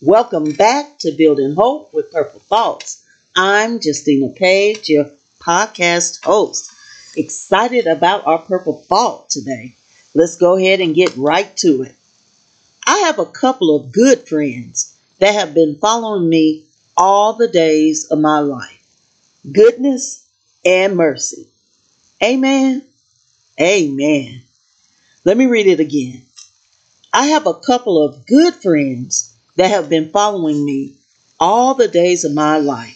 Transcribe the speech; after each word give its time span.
Welcome 0.00 0.52
back 0.52 0.96
to 1.00 1.10
Building 1.10 1.56
Hope 1.56 1.92
with 1.92 2.12
Purple 2.12 2.38
Thoughts. 2.38 3.04
I'm 3.34 3.80
Justina 3.82 4.28
Page, 4.28 4.88
your 4.88 5.10
podcast 5.40 6.24
host. 6.24 6.70
Excited 7.16 7.88
about 7.88 8.24
our 8.24 8.38
Purple 8.38 8.84
Thought 8.88 9.28
today. 9.28 9.74
Let's 10.14 10.36
go 10.36 10.56
ahead 10.56 10.80
and 10.80 10.94
get 10.94 11.16
right 11.16 11.54
to 11.56 11.82
it. 11.82 11.96
I 12.86 12.98
have 13.06 13.18
a 13.18 13.26
couple 13.26 13.74
of 13.74 13.90
good 13.90 14.28
friends 14.28 14.96
that 15.18 15.34
have 15.34 15.52
been 15.52 15.78
following 15.80 16.28
me 16.28 16.66
all 16.96 17.32
the 17.32 17.48
days 17.48 18.06
of 18.08 18.20
my 18.20 18.38
life. 18.38 18.80
Goodness 19.52 20.24
and 20.64 20.96
mercy. 20.96 21.48
Amen. 22.22 22.84
Amen. 23.60 24.42
Let 25.24 25.36
me 25.36 25.46
read 25.46 25.66
it 25.66 25.80
again. 25.80 26.22
I 27.12 27.26
have 27.26 27.48
a 27.48 27.54
couple 27.54 28.00
of 28.00 28.26
good 28.26 28.54
friends 28.54 29.34
that 29.58 29.72
have 29.72 29.88
been 29.88 30.08
following 30.10 30.64
me 30.64 30.94
all 31.40 31.74
the 31.74 31.88
days 31.88 32.24
of 32.24 32.32
my 32.32 32.58
life. 32.58 32.94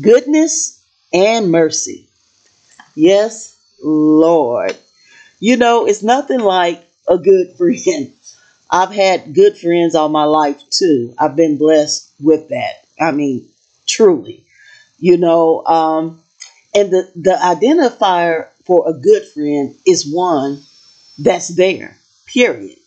Goodness 0.00 0.82
and 1.12 1.50
mercy. 1.50 2.08
Yes, 2.94 3.54
Lord. 3.82 4.76
You 5.40 5.58
know, 5.58 5.86
it's 5.86 6.02
nothing 6.02 6.40
like 6.40 6.82
a 7.06 7.18
good 7.18 7.54
friend. 7.58 8.12
I've 8.70 8.92
had 8.92 9.34
good 9.34 9.58
friends 9.58 9.94
all 9.94 10.08
my 10.08 10.24
life 10.24 10.62
too. 10.70 11.14
I've 11.18 11.36
been 11.36 11.58
blessed 11.58 12.10
with 12.18 12.48
that. 12.48 12.86
I 12.98 13.10
mean, 13.12 13.46
truly. 13.86 14.44
You 14.98 15.18
know, 15.18 15.66
um, 15.66 16.22
and 16.74 16.90
the, 16.90 17.10
the 17.14 17.38
identifier 17.42 18.48
for 18.64 18.88
a 18.88 18.94
good 18.94 19.26
friend 19.28 19.74
is 19.86 20.06
one 20.06 20.62
that's 21.18 21.48
there, 21.48 21.98
period 22.26 22.78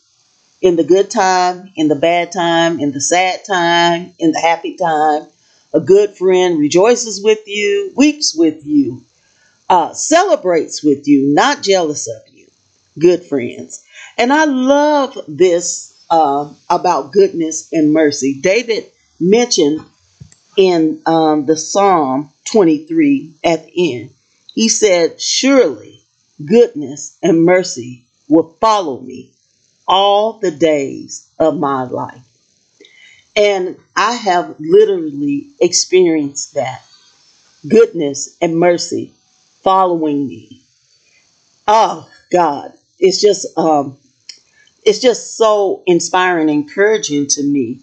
in 0.61 0.75
the 0.75 0.83
good 0.83 1.09
time, 1.09 1.71
in 1.75 1.87
the 1.87 1.95
bad 1.95 2.31
time, 2.31 2.79
in 2.79 2.91
the 2.91 3.01
sad 3.01 3.45
time, 3.45 4.13
in 4.19 4.31
the 4.31 4.39
happy 4.39 4.75
time. 4.75 5.27
A 5.73 5.79
good 5.79 6.17
friend 6.17 6.57
rejoices 6.57 7.23
with 7.23 7.47
you, 7.47 7.91
weeps 7.95 8.33
with 8.35 8.65
you, 8.65 9.03
uh, 9.69 9.93
celebrates 9.93 10.83
with 10.83 11.07
you, 11.07 11.33
not 11.33 11.61
jealous 11.61 12.07
of 12.07 12.33
you. 12.33 12.47
Good 12.97 13.25
friends. 13.25 13.83
And 14.17 14.33
I 14.33 14.45
love 14.45 15.19
this 15.27 15.93
uh, 16.09 16.51
about 16.69 17.11
goodness 17.11 17.71
and 17.71 17.93
mercy. 17.93 18.39
David 18.41 18.85
mentioned 19.19 19.81
in 20.55 21.01
um, 21.05 21.45
the 21.45 21.57
Psalm 21.57 22.31
23 22.45 23.33
at 23.43 23.65
the 23.65 23.95
end, 23.95 24.09
he 24.53 24.69
said, 24.69 25.21
Surely 25.21 26.01
goodness 26.43 27.17
and 27.21 27.43
mercy 27.43 28.05
will 28.27 28.55
follow 28.59 28.99
me 28.99 29.33
all 29.87 30.39
the 30.39 30.51
days 30.51 31.29
of 31.39 31.57
my 31.57 31.83
life. 31.83 32.21
And 33.35 33.77
I 33.95 34.13
have 34.13 34.55
literally 34.59 35.49
experienced 35.61 36.55
that 36.55 36.83
goodness 37.67 38.35
and 38.41 38.59
mercy 38.59 39.13
following 39.61 40.27
me. 40.27 40.61
Oh 41.67 42.09
God, 42.31 42.73
it's 42.99 43.21
just 43.21 43.45
um, 43.57 43.97
it's 44.83 44.99
just 44.99 45.37
so 45.37 45.83
inspiring, 45.85 46.49
and 46.49 46.63
encouraging 46.63 47.27
to 47.27 47.43
me. 47.43 47.81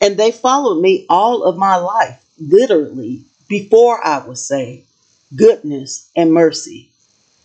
And 0.00 0.16
they 0.16 0.32
followed 0.32 0.80
me 0.80 1.06
all 1.08 1.44
of 1.44 1.56
my 1.56 1.76
life, 1.76 2.24
literally 2.38 3.24
before 3.48 4.04
I 4.04 4.26
was 4.26 4.46
saved. 4.46 4.86
Goodness 5.36 6.10
and 6.16 6.32
mercy, 6.32 6.90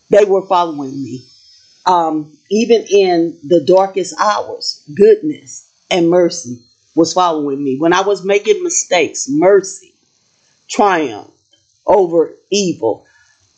they 0.10 0.24
were 0.24 0.46
following 0.48 1.04
me 1.04 1.22
um, 1.86 2.38
even 2.50 2.86
in 2.90 3.38
the 3.44 3.64
darkest 3.66 4.14
hours, 4.20 4.84
goodness 4.94 5.70
and 5.90 6.10
mercy 6.10 6.62
was 6.96 7.14
following 7.14 7.64
me. 7.64 7.78
When 7.78 7.94
I 7.94 8.02
was 8.02 8.24
making 8.24 8.64
mistakes, 8.64 9.28
mercy 9.30 9.94
triumphed 10.68 11.32
over 11.86 12.34
evil. 12.50 13.06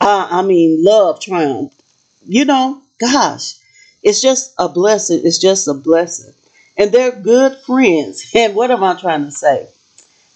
Uh, 0.02 0.28
I 0.30 0.42
mean, 0.42 0.84
love 0.84 1.20
triumphed. 1.20 1.82
You 2.26 2.46
know, 2.46 2.82
gosh, 3.00 3.56
it's 4.02 4.22
just 4.22 4.54
a 4.58 4.68
blessing. 4.68 5.22
It's 5.24 5.38
just 5.38 5.68
a 5.68 5.74
blessing. 5.74 6.34
And 6.78 6.92
they're 6.92 7.12
good 7.12 7.58
friends. 7.66 8.32
And 8.36 8.56
what 8.56 8.72
am 8.72 8.84
I 8.84 9.00
trying 9.00 9.26
to 9.26 9.32
say? 9.32 9.68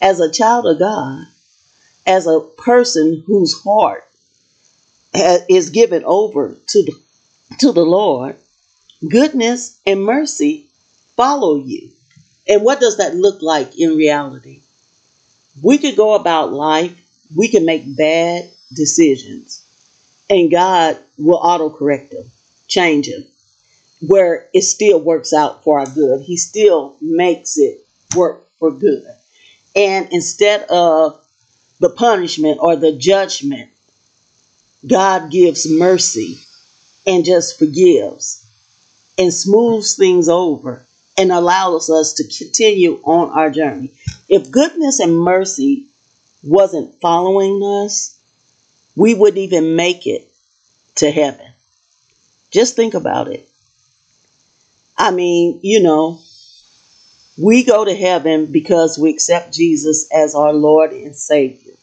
As 0.01 0.19
a 0.19 0.31
child 0.31 0.65
of 0.65 0.79
God, 0.79 1.25
as 2.05 2.27
a 2.27 2.39
person 2.57 3.23
whose 3.25 3.61
heart 3.61 4.07
is 5.13 5.69
given 5.69 6.03
over 6.05 6.55
to 6.67 6.83
the 6.83 6.93
to 7.57 7.71
the 7.71 7.85
Lord, 7.85 8.35
goodness 9.07 9.79
and 9.85 10.03
mercy 10.03 10.67
follow 11.15 11.57
you. 11.57 11.91
And 12.47 12.63
what 12.63 12.79
does 12.79 12.97
that 12.97 13.15
look 13.15 13.41
like 13.41 13.77
in 13.77 13.97
reality? 13.97 14.61
We 15.61 15.77
could 15.77 15.95
go 15.95 16.13
about 16.13 16.53
life, 16.53 16.99
we 17.35 17.47
can 17.47 17.65
make 17.65 17.95
bad 17.95 18.49
decisions, 18.73 19.65
and 20.29 20.51
God 20.51 20.97
will 21.17 21.39
autocorrect 21.41 22.11
them, 22.11 22.31
change 22.67 23.09
them, 23.09 23.25
where 24.01 24.47
it 24.53 24.61
still 24.61 24.99
works 24.99 25.33
out 25.33 25.63
for 25.63 25.79
our 25.79 25.87
good. 25.87 26.21
He 26.21 26.37
still 26.37 26.95
makes 27.01 27.57
it 27.57 27.85
work 28.15 28.47
for 28.57 28.71
good. 28.71 29.05
And 29.75 30.07
instead 30.11 30.63
of 30.69 31.23
the 31.79 31.89
punishment 31.89 32.59
or 32.61 32.75
the 32.75 32.93
judgment, 32.93 33.69
God 34.85 35.31
gives 35.31 35.69
mercy 35.69 36.37
and 37.09 37.25
just 37.25 37.57
forgives 37.57 38.45
and 39.17 39.33
smooths 39.33 39.95
things 39.95 40.29
over 40.29 40.85
and 41.17 41.31
allows 41.31 41.89
us 41.89 42.13
to 42.13 42.23
continue 42.37 43.01
on 43.03 43.31
our 43.31 43.49
journey. 43.49 43.91
If 44.29 44.51
goodness 44.51 44.99
and 44.99 45.19
mercy 45.19 45.87
wasn't 46.43 47.01
following 47.01 47.63
us, 47.63 48.17
we 48.95 49.15
wouldn't 49.15 49.39
even 49.39 49.75
make 49.75 50.05
it 50.05 50.31
to 50.95 51.09
heaven. 51.09 51.47
Just 52.51 52.75
think 52.75 52.93
about 52.93 53.27
it. 53.27 53.49
I 54.95 55.09
mean, 55.09 55.59
you 55.63 55.81
know, 55.81 56.21
we 57.41 57.63
go 57.63 57.85
to 57.85 57.95
heaven 57.95 58.51
because 58.51 58.99
we 58.99 59.09
accept 59.09 59.53
Jesus 59.53 60.07
as 60.13 60.35
our 60.35 60.53
Lord 60.53 60.91
and 60.91 61.15
Savior. 61.15 61.73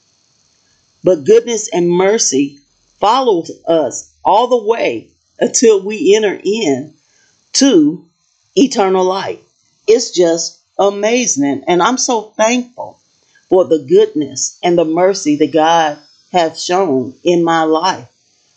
But 1.03 1.25
goodness 1.25 1.69
and 1.73 1.89
mercy 1.89 2.61
follows 3.01 3.51
us 3.67 4.15
all 4.25 4.47
the 4.47 4.65
way 4.65 5.11
until 5.39 5.83
we 5.83 6.15
enter 6.17 6.41
in 6.43 6.95
to 7.55 8.05
eternal 8.55 9.05
life. 9.05 9.41
It's 9.87 10.11
just 10.11 10.61
amazing. 10.79 11.65
And 11.67 11.83
I'm 11.83 11.99
so 11.99 12.33
thankful 12.37 13.01
for 13.49 13.65
the 13.65 13.79
goodness 13.89 14.59
and 14.63 14.77
the 14.77 14.85
mercy 14.85 15.37
that 15.37 15.53
God 15.53 15.99
has 16.33 16.63
shown 16.63 17.15
in 17.23 17.45
my 17.45 17.63
life 17.63 18.09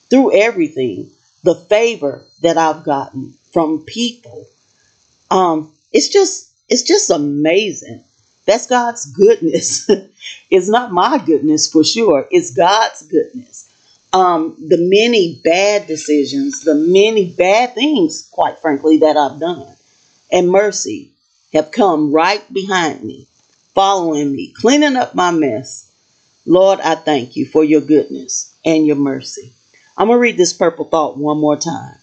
through 0.10 0.38
everything, 0.38 1.12
the 1.44 1.56
favor 1.56 2.26
that 2.42 2.58
I've 2.58 2.84
gotten 2.84 3.34
from 3.54 3.84
people. 3.86 4.48
Um, 5.30 5.72
it's 5.92 6.10
just 6.10 6.52
it's 6.68 6.84
just 6.84 7.10
amazing. 7.10 8.04
That's 8.46 8.68
God's 8.68 9.06
goodness. 9.12 9.90
it's 10.50 10.70
not 10.70 10.92
my 10.92 11.20
goodness 11.24 11.72
for 11.72 11.84
sure. 11.84 12.28
It's 12.32 12.52
God's 12.52 13.04
goodness 13.04 13.69
um, 14.14 14.56
the 14.68 14.78
many 14.78 15.40
bad 15.44 15.88
decisions, 15.88 16.62
the 16.62 16.76
many 16.76 17.26
bad 17.26 17.76
things, 17.76 18.28
quite 18.32 18.60
frankly, 18.60 18.98
that 18.98 19.18
I've 19.18 19.40
done, 19.40 19.76
and 20.32 20.50
mercy 20.50 21.12
have 21.54 21.72
come 21.72 22.12
right 22.12 22.44
behind 22.54 23.04
me, 23.04 23.28
following 23.74 24.32
me, 24.32 24.54
cleaning 24.54 24.96
up 24.96 25.16
my 25.16 25.32
mess. 25.32 25.92
Lord, 26.46 26.80
I 26.80 26.96
thank 26.96 27.36
you 27.36 27.46
for 27.46 27.64
your 27.64 27.82
goodness 27.82 28.56
and 28.66 28.88
your 28.88 28.96
mercy. 28.96 29.52
I'm 29.98 30.08
going 30.08 30.18
to 30.18 30.22
read 30.22 30.38
this 30.38 30.54
purple 30.54 30.86
thought 30.86 31.18
one 31.18 31.40
more 31.40 31.58
time. 31.58 31.96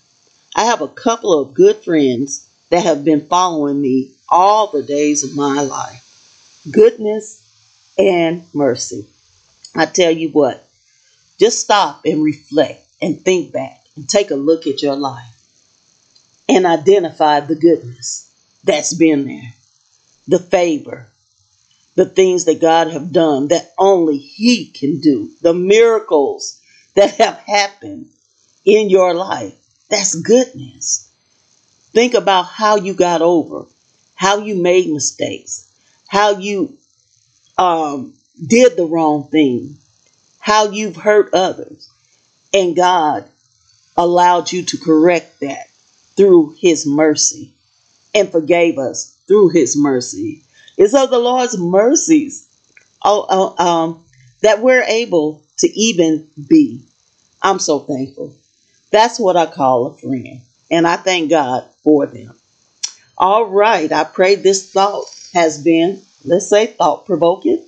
I 0.54 0.64
have 0.66 0.82
a 0.82 0.88
couple 0.88 1.40
of 1.40 1.54
good 1.54 1.76
friends 1.78 2.48
that 2.70 2.84
have 2.84 3.04
been 3.04 3.26
following 3.26 3.80
me 3.80 4.12
all 4.28 4.68
the 4.68 4.82
days 4.82 5.24
of 5.24 5.34
my 5.34 5.62
life. 5.62 6.02
Goodness 6.70 7.42
and 7.98 8.44
mercy. 8.54 9.06
I 9.74 9.86
tell 9.86 10.10
you 10.10 10.30
what, 10.30 10.65
just 11.38 11.60
stop 11.60 12.02
and 12.04 12.22
reflect 12.22 12.86
and 13.00 13.22
think 13.24 13.52
back 13.52 13.84
and 13.96 14.08
take 14.08 14.30
a 14.30 14.36
look 14.36 14.66
at 14.66 14.82
your 14.82 14.96
life 14.96 15.24
and 16.48 16.66
identify 16.66 17.40
the 17.40 17.56
goodness 17.56 18.32
that's 18.64 18.94
been 18.94 19.26
there, 19.26 19.54
the 20.28 20.38
favor, 20.38 21.08
the 21.94 22.06
things 22.06 22.44
that 22.44 22.60
God 22.60 22.88
have 22.88 23.12
done 23.12 23.48
that 23.48 23.72
only 23.78 24.18
He 24.18 24.66
can 24.66 25.00
do, 25.00 25.30
the 25.40 25.54
miracles 25.54 26.60
that 26.94 27.16
have 27.16 27.38
happened 27.38 28.10
in 28.64 28.90
your 28.90 29.14
life. 29.14 29.54
That's 29.88 30.14
goodness. 30.14 31.12
Think 31.92 32.14
about 32.14 32.44
how 32.44 32.76
you 32.76 32.94
got 32.94 33.22
over, 33.22 33.66
how 34.14 34.38
you 34.38 34.60
made 34.60 34.90
mistakes, 34.90 35.72
how 36.08 36.38
you 36.38 36.76
um, 37.56 38.14
did 38.44 38.76
the 38.76 38.84
wrong 38.84 39.28
thing, 39.30 39.78
how 40.46 40.70
you've 40.70 40.94
hurt 40.94 41.34
others, 41.34 41.90
and 42.54 42.76
God 42.76 43.28
allowed 43.96 44.52
you 44.52 44.62
to 44.62 44.78
correct 44.78 45.40
that 45.40 45.68
through 46.16 46.54
His 46.60 46.86
mercy 46.86 47.52
and 48.14 48.30
forgave 48.30 48.78
us 48.78 49.18
through 49.26 49.48
His 49.48 49.76
mercy. 49.76 50.44
It's 50.76 50.94
of 50.94 51.10
the 51.10 51.18
Lord's 51.18 51.58
mercies 51.58 52.48
oh, 53.04 53.26
oh, 53.28 53.64
um, 53.64 54.04
that 54.42 54.60
we're 54.60 54.84
able 54.84 55.42
to 55.56 55.68
even 55.76 56.28
be. 56.46 56.84
I'm 57.42 57.58
so 57.58 57.80
thankful. 57.80 58.32
That's 58.92 59.18
what 59.18 59.36
I 59.36 59.46
call 59.46 59.86
a 59.86 59.96
friend. 59.96 60.42
And 60.70 60.86
I 60.86 60.94
thank 60.94 61.28
God 61.28 61.68
for 61.82 62.06
them. 62.06 62.38
All 63.18 63.46
right. 63.46 63.90
I 63.90 64.04
pray 64.04 64.36
this 64.36 64.70
thought 64.70 65.06
has 65.34 65.60
been, 65.60 66.02
let's 66.24 66.46
say, 66.46 66.68
thought 66.68 67.04
provoking, 67.04 67.66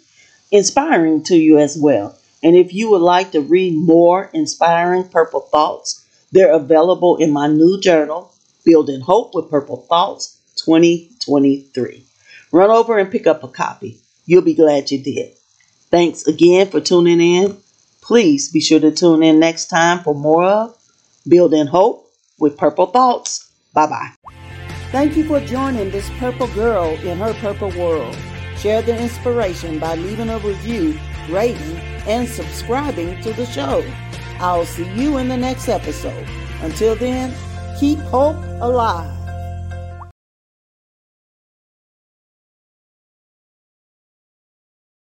inspiring 0.52 1.24
to 1.24 1.36
you 1.36 1.58
as 1.58 1.76
well. 1.76 2.17
And 2.42 2.56
if 2.56 2.72
you 2.72 2.90
would 2.90 3.00
like 3.00 3.32
to 3.32 3.40
read 3.40 3.74
more 3.76 4.30
inspiring 4.32 5.08
purple 5.08 5.40
thoughts, 5.40 6.04
they're 6.30 6.52
available 6.52 7.16
in 7.16 7.32
my 7.32 7.48
new 7.48 7.80
journal, 7.80 8.34
Building 8.64 9.00
Hope 9.00 9.34
with 9.34 9.50
Purple 9.50 9.86
Thoughts 9.88 10.38
2023. 10.64 12.04
Run 12.52 12.70
over 12.70 12.98
and 12.98 13.10
pick 13.10 13.26
up 13.26 13.42
a 13.42 13.48
copy. 13.48 14.00
You'll 14.26 14.42
be 14.42 14.54
glad 14.54 14.90
you 14.90 15.02
did. 15.02 15.34
Thanks 15.90 16.26
again 16.26 16.68
for 16.68 16.80
tuning 16.80 17.20
in. 17.20 17.56
Please 18.02 18.52
be 18.52 18.60
sure 18.60 18.80
to 18.80 18.90
tune 18.90 19.22
in 19.22 19.40
next 19.40 19.66
time 19.66 20.00
for 20.00 20.14
more 20.14 20.44
of 20.44 20.76
Building 21.26 21.66
Hope 21.66 22.10
with 22.38 22.56
Purple 22.56 22.86
Thoughts. 22.86 23.50
Bye 23.72 23.86
bye. 23.86 24.10
Thank 24.90 25.16
you 25.16 25.24
for 25.24 25.40
joining 25.40 25.90
this 25.90 26.08
purple 26.18 26.46
girl 26.48 26.88
in 27.04 27.18
her 27.18 27.34
purple 27.34 27.70
world. 27.70 28.16
Share 28.58 28.82
the 28.82 28.98
inspiration 28.98 29.78
by 29.78 29.94
leaving 29.96 30.30
a 30.30 30.38
review, 30.38 30.98
rating, 31.28 31.76
and 32.06 32.28
subscribing 32.28 33.20
to 33.22 33.32
the 33.32 33.46
show. 33.46 33.84
I'll 34.40 34.66
see 34.66 34.88
you 34.94 35.18
in 35.18 35.28
the 35.28 35.36
next 35.36 35.68
episode. 35.68 36.26
Until 36.60 36.94
then, 36.96 37.34
keep 37.78 37.98
hope 37.98 38.36
alive. 38.60 39.17